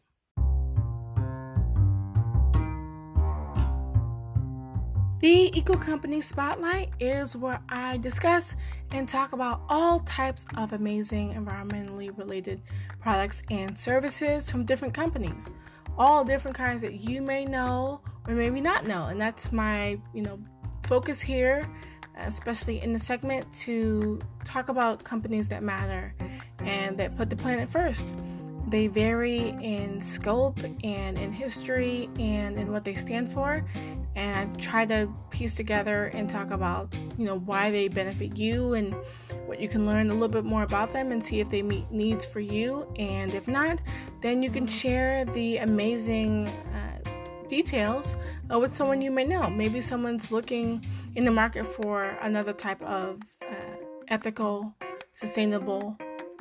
[5.24, 8.58] The Eco Company Spotlight is where I discuss
[8.92, 12.62] and talk about all types of amazing environmentally related
[13.00, 15.50] products and services from different companies.
[15.98, 19.06] All different kinds that you may know or maybe not know.
[19.06, 20.38] And that's my, you know,
[20.84, 21.70] focus here,
[22.18, 26.14] especially in the segment to talk about companies that matter
[26.66, 28.10] and that put the planet first.
[28.68, 33.64] They vary in scope and in history and in what they stand for.
[34.15, 38.73] And I try to piece together and talk about, you know, why they benefit you
[38.73, 38.95] and
[39.45, 41.91] what you can learn a little bit more about them and see if they meet
[41.91, 42.88] needs for you.
[42.97, 43.80] And if not,
[44.21, 47.10] then you can share the amazing uh,
[47.47, 48.15] details
[48.52, 49.49] uh, with someone you may know.
[49.49, 54.73] Maybe someone's looking in the market for another type of uh, ethical,
[55.13, 55.97] sustainable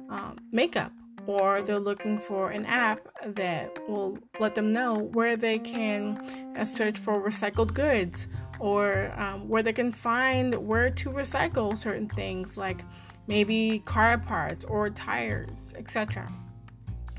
[0.09, 0.93] um, makeup
[1.27, 6.19] or they're looking for an app that will let them know where they can
[6.57, 12.09] uh, search for recycled goods or um, where they can find where to recycle certain
[12.09, 12.85] things like
[13.27, 16.33] maybe car parts or tires, etc.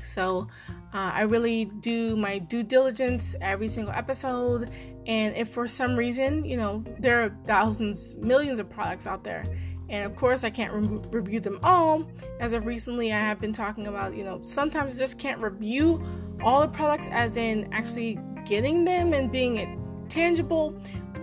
[0.02, 0.48] So
[0.92, 4.70] uh, I really do my due diligence every single episode.
[5.06, 9.44] And if for some reason, you know, there are thousands, millions of products out there,
[9.88, 12.06] and of course, I can't re- review them all.
[12.40, 16.02] As of recently, I have been talking about, you know, sometimes I just can't review
[16.42, 20.74] all the products, as in actually getting them and being tangible,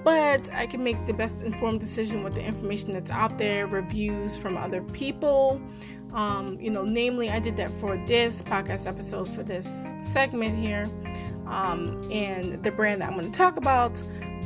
[0.03, 4.35] but I can make the best informed decision with the information that's out there, reviews
[4.37, 5.61] from other people.
[6.13, 10.89] Um, you know, namely, I did that for this podcast episode for this segment here,
[11.45, 14.01] um, and the brand that I'm going to talk about.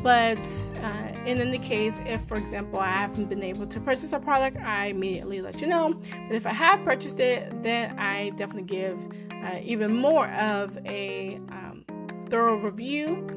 [0.06, 0.47] But
[0.84, 4.56] uh, in any case, if for example I haven't been able to purchase a product,
[4.58, 5.95] I immediately let you know.
[6.28, 9.03] But if I have purchased it, then I definitely give
[9.43, 11.86] uh, even more of a um,
[12.30, 13.28] thorough review.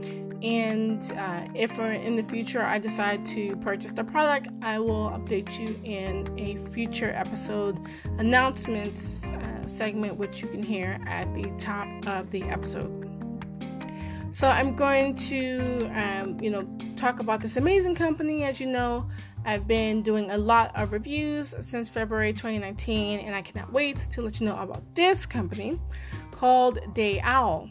[0.42, 5.58] And uh, if in the future I decide to purchase the product, I will update
[5.58, 7.80] you in a future episode
[8.18, 12.97] announcements uh, segment, which you can hear at the top of the episode.
[14.30, 18.44] So I'm going to, um, you know, talk about this amazing company.
[18.44, 19.08] As you know,
[19.46, 24.20] I've been doing a lot of reviews since February 2019, and I cannot wait to
[24.20, 25.80] let you know about this company
[26.30, 27.70] called Day Owl.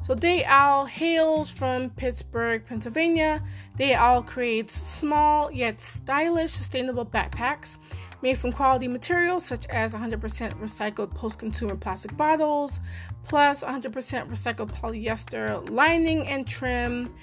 [0.00, 3.42] So Day Owl hails from Pittsburgh, Pennsylvania.
[3.76, 7.78] Day Owl creates small yet stylish, sustainable backpacks
[8.20, 10.18] made from quality materials such as 100%
[10.54, 12.80] recycled post consumer plastic bottles,
[13.24, 17.14] plus 100% recycled polyester lining and trim,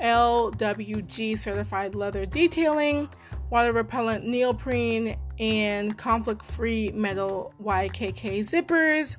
[0.00, 3.08] LWG certified leather detailing,
[3.50, 9.16] water repellent neoprene, and conflict free metal YKK zippers.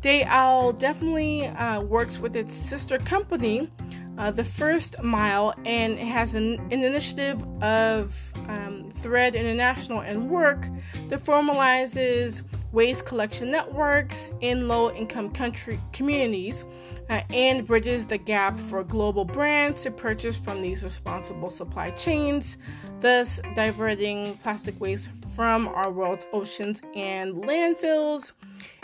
[0.00, 3.70] Day Owl definitely uh, works with its sister company,
[4.18, 10.68] uh, the First Mile, and has an, an initiative of um, Thread International and Work
[11.08, 12.42] that formalizes
[12.72, 16.64] waste collection networks in low income country communities
[17.08, 22.58] uh, and bridges the gap for global brands to purchase from these responsible supply chains,
[23.00, 28.32] thus diverting plastic waste from our world's oceans and landfills.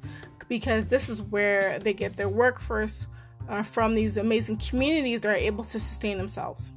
[0.49, 3.07] because this is where they get their workforce
[3.49, 6.73] uh, from these amazing communities that are able to sustain themselves.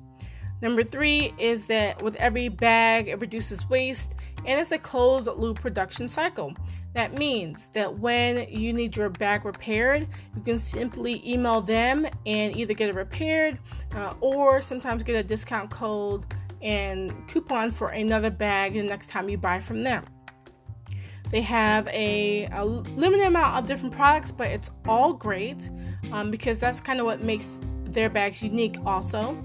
[0.62, 4.16] Number three is that with every bag, it reduces waste
[4.46, 6.54] and it's a closed loop production cycle.
[6.94, 12.56] That means that when you need your bag repaired, you can simply email them and
[12.56, 13.58] either get it repaired
[13.96, 16.26] uh, or sometimes get a discount code
[16.62, 20.06] and coupon for another bag the next time you buy from them.
[21.32, 25.68] They have a, a limited amount of different products, but it's all great
[26.12, 29.44] um, because that's kind of what makes their bags unique, also.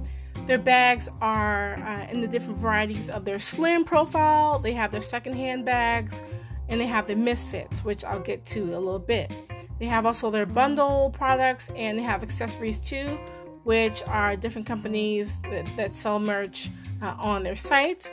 [0.48, 4.58] Their bags are uh, in the different varieties of their slim profile.
[4.58, 6.22] They have their secondhand bags,
[6.70, 9.30] and they have the misfits, which I'll get to a little bit.
[9.78, 13.18] They have also their bundle products, and they have accessories too,
[13.64, 16.70] which are different companies that, that sell merch
[17.02, 18.10] uh, on their site.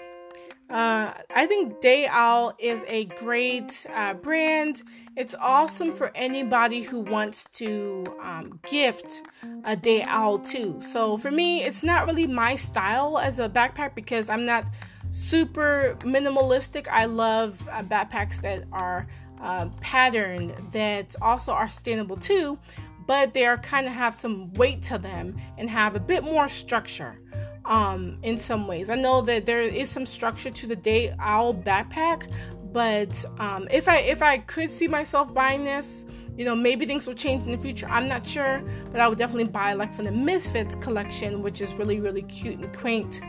[0.69, 4.83] Uh, I think Day Owl is a great uh, brand.
[5.17, 9.21] It's awesome for anybody who wants to um, gift
[9.63, 10.81] a Day Owl too.
[10.81, 14.65] So for me, it's not really my style as a backpack because I'm not
[15.11, 16.89] super minimalistic.
[16.89, 19.07] I love uh, backpacks that are
[19.39, 22.59] uh, patterned that also are sustainable too,
[23.07, 26.49] but they are kind of have some weight to them and have a bit more
[26.49, 27.21] structure
[27.65, 28.89] um, in some ways.
[28.89, 32.31] I know that there is some structure to the Day Owl backpack,
[32.75, 36.03] but um, if I if I could see myself buying this,
[36.37, 37.87] you know, maybe things will change in the future.
[37.89, 38.61] I'm not sure,
[38.91, 42.59] but I would definitely buy like from the Misfits collection, which is really really cute
[42.59, 43.21] and quaint.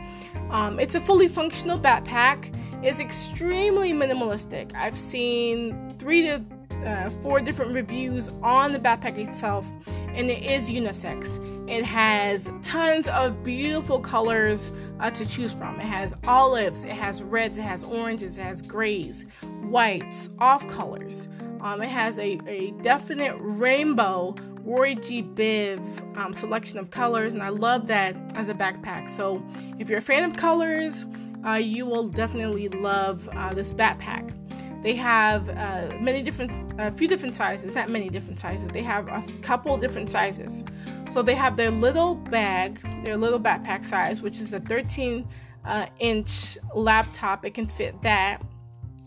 [0.49, 2.53] Um, it's a fully functional backpack.
[2.83, 4.75] It's extremely minimalistic.
[4.75, 6.43] I've seen three to
[6.85, 11.39] uh, four different reviews on the backpack itself, and it is unisex.
[11.69, 15.79] It has tons of beautiful colors uh, to choose from.
[15.79, 19.25] It has olives, it has reds, it has oranges, it has grays,
[19.63, 21.27] whites, off colors.
[21.61, 24.35] Um, it has a, a definite rainbow
[24.67, 25.23] Roy G.
[25.23, 29.09] Biv um, selection of colors, and I love that as a backpack.
[29.09, 29.41] So,
[29.79, 31.05] if you're a fan of colors,
[31.45, 34.36] uh, you will definitely love uh, this backpack.
[34.81, 38.71] They have uh, many different, a few different sizes, not many different sizes.
[38.71, 40.63] They have a couple different sizes.
[41.09, 45.27] So they have their little bag, their little backpack size, which is a 13
[45.65, 47.45] uh, inch laptop.
[47.45, 48.41] It can fit that.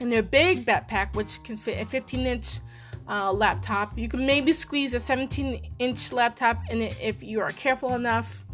[0.00, 2.58] And their big backpack, which can fit a 15 inch
[3.08, 3.98] uh, laptop.
[3.98, 8.44] You can maybe squeeze a 17 inch laptop in it if you are careful enough.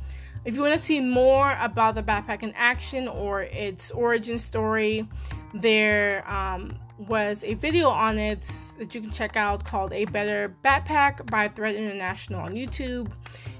[0.45, 5.09] If you want to see more about the backpack in action or its origin story,
[5.53, 10.55] there um, was a video on it that you can check out called A Better
[10.64, 13.11] Backpack by Thread International on YouTube.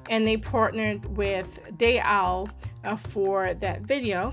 [0.09, 2.49] And they partnered with Day Owl
[2.85, 4.33] uh, for that video.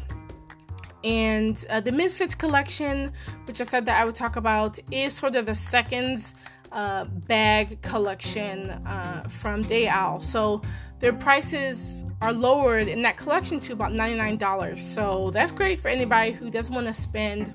[1.04, 3.12] And uh, the Misfits collection,
[3.46, 6.34] which I said that I would talk about, is sort of the second
[6.72, 10.22] uh, bag collection uh, from Day Owl.
[10.22, 10.62] So
[11.00, 14.80] their prices are lowered in that collection to about $99.
[14.80, 17.54] So that's great for anybody who doesn't want to spend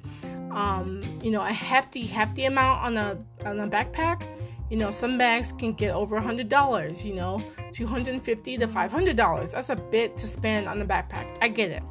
[0.58, 3.08] um, you know, a hefty, hefty amount on a
[3.48, 4.26] on a backpack.
[4.70, 7.04] You know, some bags can get over a hundred dollars.
[7.06, 7.42] You know,
[7.72, 9.52] two hundred and fifty to five hundred dollars.
[9.52, 11.26] That's a bit to spend on the backpack.
[11.40, 11.82] I get it,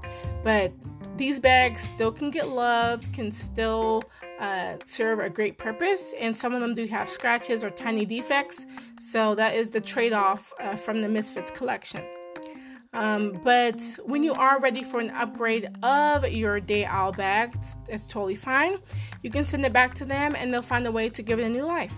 [0.43, 0.73] but
[1.15, 4.03] these bags still can get loved, can still
[4.39, 8.67] uh, serve a great purpose, and some of them do have scratches or tiny defects.
[8.99, 12.03] So that is the trade-off uh, from the Misfits collection.
[12.93, 17.77] Um, but when you are ready for an upgrade of your day owl bag, it's,
[17.89, 18.77] it's, totally fine.
[19.21, 21.43] You can send it back to them and they'll find a way to give it
[21.43, 21.93] a new life.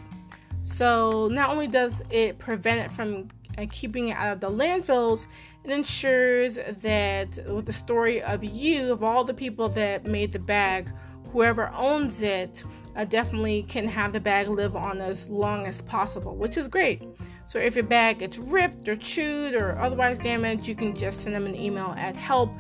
[0.61, 5.27] So, not only does it prevent it from uh, keeping it out of the landfills,
[5.63, 10.39] it ensures that with the story of you, of all the people that made the
[10.39, 10.91] bag,
[11.31, 12.63] whoever owns it,
[12.95, 17.03] uh, definitely can have the bag live on as long as possible, which is great.
[17.49, 21.33] So if your bag gets ripped or chewed or otherwise damaged, you can just send
[21.33, 22.51] them an email at help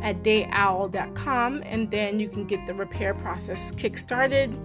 [0.00, 4.58] at dayowl.com and then you can get the repair process kick-started.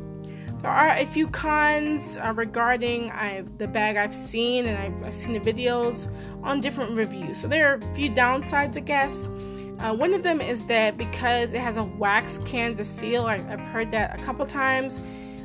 [0.62, 5.14] There are a few cons uh, regarding I, the bag I've seen, and I've, I've,
[5.14, 6.10] seen the videos
[6.44, 7.42] on different reviews.
[7.42, 9.28] So there are a few downsides, I guess.
[9.80, 13.60] Uh, one of them is that because it has a wax canvas feel, I, have
[13.60, 15.02] heard that a couple times,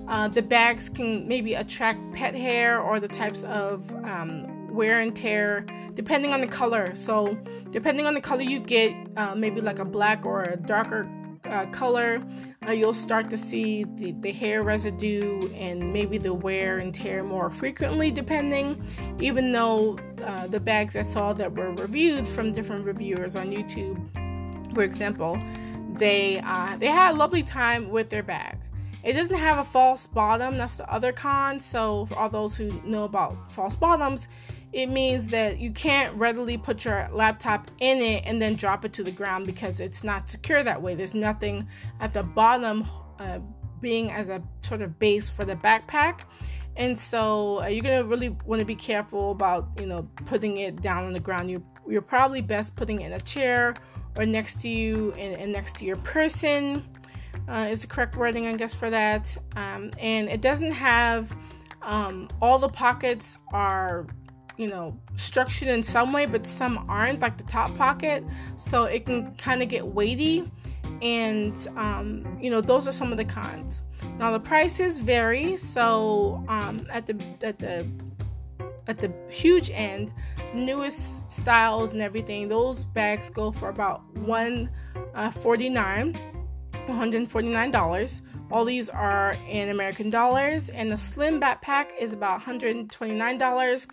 [0.08, 5.14] uh, the bags can maybe attract pet hair or the types of um, wear and
[5.14, 6.94] tear depending on the color.
[6.94, 7.36] So,
[7.70, 11.08] depending on the color you get, uh, maybe like a black or a darker
[11.44, 12.22] uh, color,
[12.66, 17.24] uh, you'll start to see the, the hair residue and maybe the wear and tear
[17.24, 18.82] more frequently, depending.
[19.20, 23.98] Even though uh, the bags I saw that were reviewed from different reviewers on YouTube,
[24.74, 25.38] for example,
[25.94, 28.56] they uh, they had a lovely time with their bag.
[29.08, 30.58] It doesn't have a false bottom.
[30.58, 31.60] That's the other con.
[31.60, 34.28] So, for all those who know about false bottoms,
[34.74, 38.92] it means that you can't readily put your laptop in it and then drop it
[38.92, 40.94] to the ground because it's not secure that way.
[40.94, 41.66] There's nothing
[42.00, 42.86] at the bottom
[43.18, 43.38] uh,
[43.80, 46.20] being as a sort of base for the backpack.
[46.76, 50.82] And so uh, you're gonna really want to be careful about you know putting it
[50.82, 51.50] down on the ground.
[51.50, 53.74] You you're probably best putting it in a chair
[54.18, 56.84] or next to you and, and next to your person
[57.48, 59.36] uh, is the correct wording, I guess, for that.
[59.56, 61.34] Um, and it doesn't have
[61.82, 64.06] um, all the pockets are,
[64.56, 68.24] you know, structured in some way, but some aren't, like the top pocket.
[68.56, 70.50] So it can kind of get weighty.
[71.00, 73.82] And, um, you know, those are some of the cons.
[74.18, 75.56] Now the prices vary.
[75.56, 77.86] So um, at the at the
[78.86, 80.12] at the huge end,
[80.54, 84.70] newest styles and everything, those bags go for about one
[85.14, 86.18] uh, forty nine
[86.94, 88.20] $149.
[88.50, 93.86] All these are in American dollars, and the slim backpack is about $129.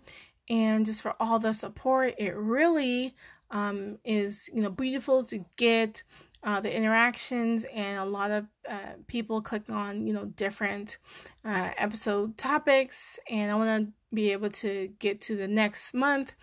[0.48, 2.14] and just for all the support.
[2.18, 3.14] It really
[3.52, 6.02] um, is, you know, beautiful to get
[6.42, 10.98] uh, the interactions and a lot of uh, people click on you know different
[11.44, 13.18] uh, episode topics.
[13.30, 16.34] And i want to be able to get to the next month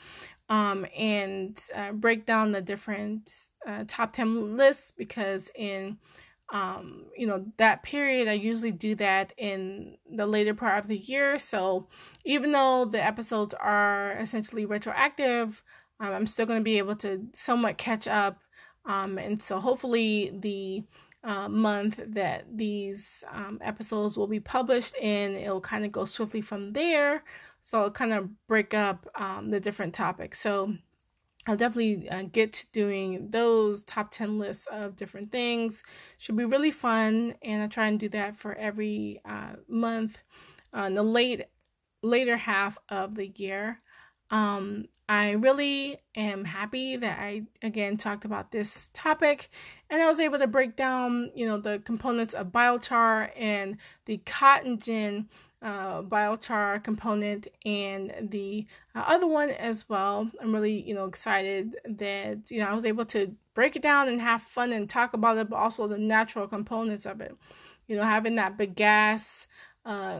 [0.49, 5.97] um, and uh, break down the different uh, top 10 lists because in
[6.53, 10.97] um, you know that period i usually do that in the later part of the
[10.97, 11.37] year.
[11.39, 11.87] So
[12.23, 15.63] even though the episodes are essentially retroactive
[15.99, 18.39] um, i'm still going to be able to somewhat catch up
[18.87, 20.83] um, and so hopefully the
[21.23, 26.41] uh, month that these um, episodes will be published in, it'll kind of go swiftly
[26.41, 27.23] from there.
[27.61, 30.39] So I'll kind of break up um, the different topics.
[30.39, 30.75] So
[31.45, 35.83] I'll definitely uh, get to doing those top 10 lists of different things.
[36.17, 37.35] Should be really fun.
[37.41, 40.19] And I try and do that for every uh, month
[40.73, 41.43] uh, in the late
[42.01, 43.81] later half of the year.
[44.29, 49.49] Um, I really am happy that I again talked about this topic
[49.89, 54.17] and I was able to break down, you know, the components of biochar and the
[54.25, 55.29] cotton gin
[55.61, 60.29] uh, biochar component and the uh, other one as well.
[60.41, 64.07] I'm really, you know, excited that, you know, I was able to break it down
[64.07, 67.35] and have fun and talk about it, but also the natural components of it.
[67.87, 69.47] You know, having that bagasse
[69.85, 70.19] uh,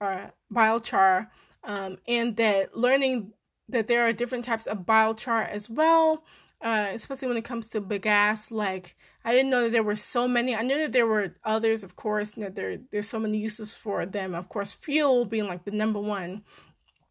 [0.00, 1.28] or biochar
[1.62, 3.34] um, and that learning
[3.68, 6.24] that there are different types of biochar as well,
[6.60, 8.50] uh, especially when it comes to bagasse.
[8.50, 10.54] Like I didn't know that there were so many.
[10.54, 13.74] I knew that there were others, of course, and that there there's so many uses
[13.74, 14.34] for them.
[14.34, 16.42] Of course, fuel being like the number one.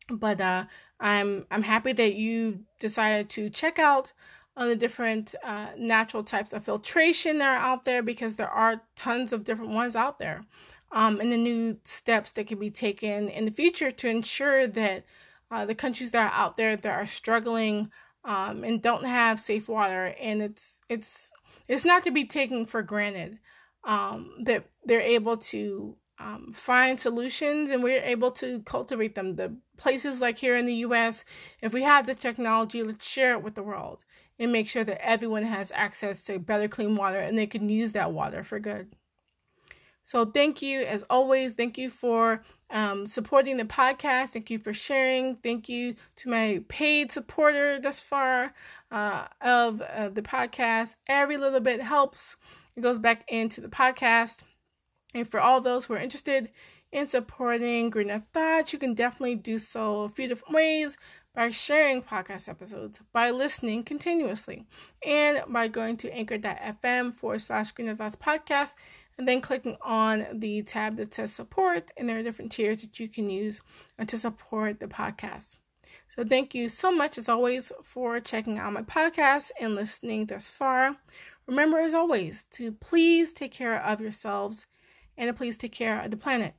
[0.10, 0.66] But uh,
[1.00, 4.14] I'm I'm happy that you decided to check out
[4.56, 8.82] on the different uh, natural types of filtration that are out there because there are
[8.96, 10.46] tons of different ones out there.
[10.92, 15.06] Um, and the new steps that can be taken in the future to ensure that
[15.52, 17.92] uh, the countries that are out there that are struggling
[18.24, 21.32] um, and don't have safe water, and it's it's
[21.68, 23.40] it's not to be taken for granted
[23.84, 29.36] um, that they're able to um, find solutions and we're able to cultivate them.
[29.36, 31.24] The places like here in the U.S.,
[31.62, 34.04] if we have the technology, let's share it with the world
[34.40, 37.92] and make sure that everyone has access to better clean water and they can use
[37.94, 38.96] that water for good.
[40.08, 41.54] So thank you as always.
[41.54, 44.30] Thank you for um, supporting the podcast.
[44.30, 45.36] Thank you for sharing.
[45.36, 48.54] Thank you to my paid supporter thus far
[48.90, 50.96] uh, of uh, the podcast.
[51.08, 52.38] Every little bit helps.
[52.78, 54.44] It goes back into the podcast.
[55.14, 56.52] And for all those who are interested
[56.90, 60.96] in supporting Green of Thought, you can definitely do so a few different ways
[61.36, 64.66] by sharing podcast episodes, by listening continuously,
[65.06, 68.74] and by going to anchor.fm forward slash Green of Thoughts podcast
[69.18, 71.92] and then clicking on the tab that says support.
[71.98, 73.62] And there are different tiers that you can use
[73.98, 75.58] uh, to support the podcast.
[76.16, 80.50] So thank you so much, as always, for checking out my podcast and listening thus
[80.50, 80.98] far.
[81.46, 84.66] Remember, as always, to please take care of yourselves
[85.18, 86.56] and to please take care of the planet.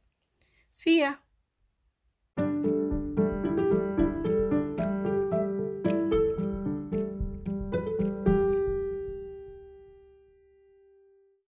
[0.73, 1.15] See ya.